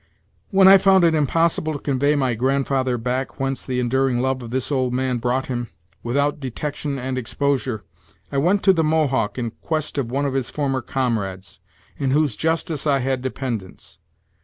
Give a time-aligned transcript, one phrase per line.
[0.49, 4.49] When I found it impossible to convey my grandfather back whence the enduring love of
[4.49, 5.69] this old man brought him,
[6.01, 7.83] without detection and exposure,
[8.31, 11.59] I went to the Mohawk in quest of one of his former comrades,
[11.99, 13.99] in whose justice I had dependence.